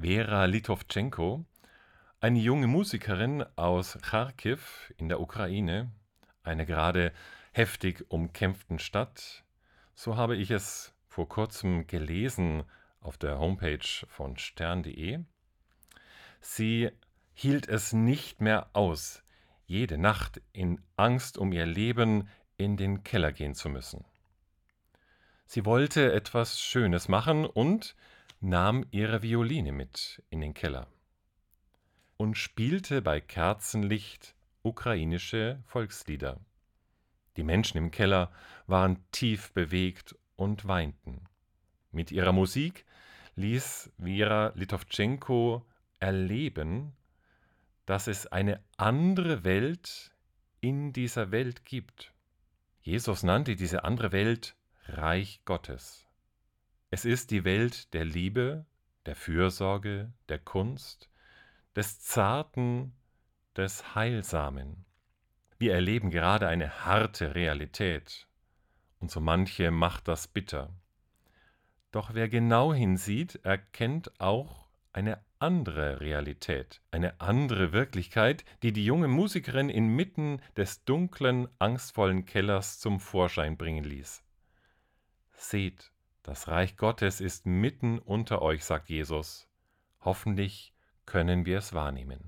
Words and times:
Vera 0.00 0.46
Litovtschenko, 0.46 1.44
eine 2.20 2.38
junge 2.38 2.66
Musikerin 2.66 3.44
aus 3.56 3.98
Charkiw 4.02 4.58
in 4.96 5.10
der 5.10 5.20
Ukraine, 5.20 5.90
einer 6.42 6.64
gerade 6.64 7.12
heftig 7.52 8.06
umkämpften 8.08 8.78
Stadt. 8.78 9.44
So 9.94 10.16
habe 10.16 10.36
ich 10.36 10.50
es 10.50 10.94
vor 11.06 11.28
kurzem 11.28 11.86
gelesen 11.86 12.62
auf 13.02 13.18
der 13.18 13.38
Homepage 13.38 14.06
von 14.08 14.38
stern.de. 14.38 15.18
Sie 16.40 16.90
hielt 17.34 17.68
es 17.68 17.92
nicht 17.92 18.40
mehr 18.40 18.70
aus, 18.72 19.22
jede 19.66 19.98
Nacht 19.98 20.40
in 20.54 20.80
Angst 20.96 21.36
um 21.36 21.52
ihr 21.52 21.66
Leben 21.66 22.26
in 22.56 22.78
den 22.78 23.04
Keller 23.04 23.32
gehen 23.32 23.54
zu 23.54 23.68
müssen. 23.68 24.06
Sie 25.44 25.66
wollte 25.66 26.10
etwas 26.14 26.58
Schönes 26.58 27.08
machen 27.08 27.44
und 27.44 27.94
nahm 28.40 28.86
ihre 28.90 29.22
Violine 29.22 29.72
mit 29.72 30.22
in 30.30 30.40
den 30.40 30.54
Keller 30.54 30.86
und 32.16 32.36
spielte 32.36 33.02
bei 33.02 33.20
Kerzenlicht 33.20 34.34
ukrainische 34.62 35.62
Volkslieder. 35.66 36.40
Die 37.36 37.42
Menschen 37.42 37.78
im 37.78 37.90
Keller 37.90 38.32
waren 38.66 38.98
tief 39.12 39.52
bewegt 39.52 40.16
und 40.36 40.66
weinten. 40.66 41.24
Mit 41.92 42.10
ihrer 42.12 42.32
Musik 42.32 42.84
ließ 43.36 43.92
Vera 44.02 44.52
Litovtschenko 44.54 45.66
erleben, 45.98 46.92
dass 47.86 48.06
es 48.06 48.26
eine 48.26 48.62
andere 48.76 49.44
Welt 49.44 50.12
in 50.60 50.92
dieser 50.92 51.30
Welt 51.30 51.64
gibt. 51.64 52.12
Jesus 52.82 53.22
nannte 53.22 53.56
diese 53.56 53.84
andere 53.84 54.12
Welt 54.12 54.56
Reich 54.86 55.40
Gottes. 55.44 56.09
Es 56.92 57.04
ist 57.04 57.30
die 57.30 57.44
Welt 57.44 57.94
der 57.94 58.04
Liebe, 58.04 58.66
der 59.06 59.14
Fürsorge, 59.14 60.12
der 60.28 60.40
Kunst, 60.40 61.08
des 61.76 62.00
Zarten, 62.00 62.92
des 63.56 63.94
Heilsamen. 63.94 64.84
Wir 65.56 65.72
erleben 65.72 66.10
gerade 66.10 66.48
eine 66.48 66.84
harte 66.84 67.36
Realität, 67.36 68.26
und 68.98 69.08
so 69.08 69.20
manche 69.20 69.70
macht 69.70 70.08
das 70.08 70.26
bitter. 70.26 70.74
Doch 71.92 72.12
wer 72.14 72.28
genau 72.28 72.74
hinsieht, 72.74 73.36
erkennt 73.44 74.20
auch 74.20 74.68
eine 74.92 75.24
andere 75.38 76.00
Realität, 76.00 76.82
eine 76.90 77.20
andere 77.20 77.72
Wirklichkeit, 77.72 78.44
die 78.64 78.72
die 78.72 78.84
junge 78.84 79.06
Musikerin 79.06 79.70
inmitten 79.70 80.42
des 80.56 80.84
dunklen, 80.84 81.46
angstvollen 81.60 82.24
Kellers 82.24 82.80
zum 82.80 82.98
Vorschein 82.98 83.56
bringen 83.56 83.84
ließ. 83.84 84.24
Seht, 85.32 85.92
das 86.22 86.48
Reich 86.48 86.76
Gottes 86.76 87.20
ist 87.20 87.46
mitten 87.46 87.98
unter 87.98 88.42
euch, 88.42 88.64
sagt 88.64 88.88
Jesus. 88.88 89.48
Hoffentlich 90.00 90.74
können 91.06 91.46
wir 91.46 91.58
es 91.58 91.72
wahrnehmen. 91.72 92.18